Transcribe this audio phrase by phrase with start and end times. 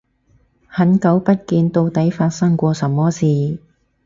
[0.65, 3.59] 很久不見，到底發生過什麼事